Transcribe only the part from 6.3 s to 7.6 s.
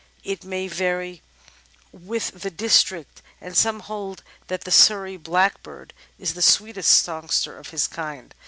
the sweetest songster